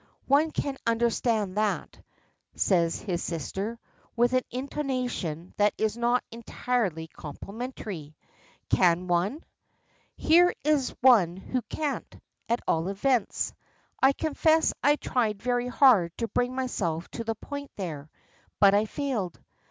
one 0.25 0.49
can 0.49 0.79
understand 0.87 1.57
that," 1.57 1.99
says 2.55 2.99
his 3.01 3.21
sister, 3.21 3.77
with 4.15 4.33
an 4.33 4.41
intonation 4.49 5.53
that 5.57 5.75
is 5.77 5.95
not 5.95 6.23
entirely 6.31 7.05
complimentary. 7.05 8.15
"Can 8.67 9.05
one? 9.07 9.43
Here 10.17 10.55
is 10.63 10.95
one 11.01 11.37
who 11.37 11.61
can't, 11.69 12.19
at 12.49 12.61
all 12.67 12.87
events. 12.87 13.53
I 14.01 14.13
confess 14.13 14.73
I 14.81 14.95
tried 14.95 15.39
very 15.39 15.67
hard 15.67 16.17
to 16.17 16.27
bring 16.29 16.55
myself 16.55 17.07
to 17.09 17.23
the 17.23 17.35
point 17.35 17.69
there, 17.75 18.09
but 18.59 18.73
I 18.73 18.85
failed. 18.85 19.39